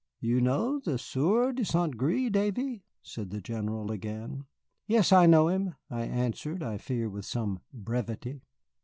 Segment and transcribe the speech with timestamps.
[0.19, 1.95] "You know the Sieur de St.
[1.95, 4.45] Gré, Davy?" said the General again.
[4.87, 8.41] "Yes, I know him," I answered, I fear with some brevity.